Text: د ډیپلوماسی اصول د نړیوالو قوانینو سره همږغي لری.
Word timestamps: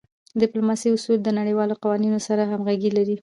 د 0.37 0.39
ډیپلوماسی 0.41 0.87
اصول 0.95 1.17
د 1.23 1.29
نړیوالو 1.39 1.79
قوانینو 1.83 2.19
سره 2.27 2.49
همږغي 2.51 2.89
لری. 2.97 3.15